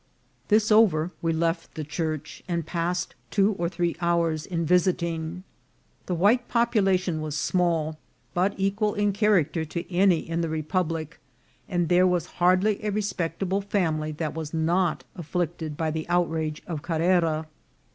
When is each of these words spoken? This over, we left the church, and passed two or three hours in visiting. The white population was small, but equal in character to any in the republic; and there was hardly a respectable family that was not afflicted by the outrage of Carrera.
This 0.47 0.71
over, 0.71 1.11
we 1.21 1.31
left 1.31 1.75
the 1.75 1.83
church, 1.83 2.41
and 2.47 2.65
passed 2.65 3.13
two 3.29 3.51
or 3.59 3.69
three 3.69 3.95
hours 4.01 4.47
in 4.47 4.65
visiting. 4.65 5.43
The 6.07 6.15
white 6.15 6.47
population 6.47 7.21
was 7.21 7.37
small, 7.37 7.99
but 8.33 8.55
equal 8.57 8.95
in 8.95 9.13
character 9.13 9.63
to 9.65 9.93
any 9.93 10.27
in 10.27 10.41
the 10.41 10.49
republic; 10.49 11.19
and 11.69 11.87
there 11.87 12.07
was 12.07 12.25
hardly 12.41 12.83
a 12.83 12.89
respectable 12.89 13.61
family 13.61 14.11
that 14.13 14.33
was 14.33 14.55
not 14.55 15.03
afflicted 15.15 15.77
by 15.77 15.91
the 15.91 16.09
outrage 16.09 16.63
of 16.65 16.81
Carrera. 16.81 17.45